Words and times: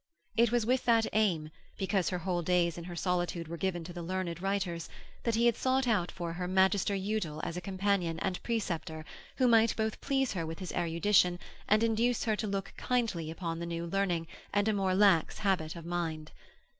It 0.35 0.51
was 0.51 0.65
with 0.65 0.85
that 0.85 1.05
aim, 1.13 1.51
because 1.77 2.09
her 2.09 2.17
whole 2.17 2.41
days 2.41 2.75
in 2.75 2.85
her 2.85 2.95
solitude 2.95 3.47
were 3.47 3.55
given 3.55 3.83
to 3.83 3.93
the 3.93 4.01
learned 4.01 4.41
writers, 4.41 4.89
that 5.21 5.35
he 5.35 5.45
had 5.45 5.55
sought 5.55 5.87
out 5.87 6.09
for 6.11 6.33
her 6.33 6.47
Magister 6.47 6.95
Udal 6.95 7.39
as 7.43 7.55
a 7.55 7.61
companion 7.61 8.17
and 8.17 8.41
preceptor 8.41 9.05
who 9.35 9.47
might 9.47 9.75
both 9.75 10.01
please 10.01 10.33
her 10.33 10.43
with 10.43 10.57
his 10.57 10.71
erudition 10.73 11.37
and 11.67 11.83
induce 11.83 12.23
her 12.23 12.35
to 12.37 12.47
look 12.47 12.73
kindly 12.77 13.29
upon 13.29 13.59
the 13.59 13.67
New 13.67 13.85
Learning 13.85 14.25
and 14.51 14.67
a 14.67 14.73
more 14.73 14.95
lax 14.95 15.37
habit 15.37 15.75
of 15.75 15.85
mind. 15.85 16.31